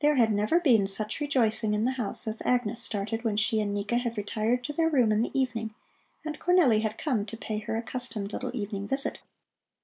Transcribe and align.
There 0.01 0.15
had 0.15 0.31
never 0.33 0.59
been 0.59 0.87
such 0.87 1.19
rejoicing 1.19 1.75
in 1.75 1.85
the 1.85 1.91
house 1.91 2.27
as 2.27 2.41
Agnes 2.43 2.81
started 2.81 3.23
when 3.23 3.37
she 3.37 3.59
and 3.61 3.71
Nika 3.71 3.97
had 3.99 4.17
retired 4.17 4.63
to 4.63 4.73
their 4.73 4.89
room 4.89 5.11
in 5.11 5.21
the 5.21 5.39
evening 5.39 5.75
and 6.25 6.39
Cornelli 6.39 6.81
had 6.81 6.97
come 6.97 7.23
to 7.27 7.37
pay 7.37 7.59
her 7.59 7.77
accustomed 7.77 8.33
little 8.33 8.49
evening 8.55 8.87
visit. 8.87 9.19